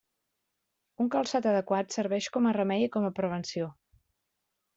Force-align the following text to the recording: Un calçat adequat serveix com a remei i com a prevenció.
Un 1.03 1.11
calçat 1.15 1.47
adequat 1.51 1.93
serveix 1.97 2.31
com 2.39 2.49
a 2.49 2.55
remei 2.59 2.87
i 2.87 2.89
com 2.97 3.07
a 3.11 3.13
prevenció. 3.21 3.71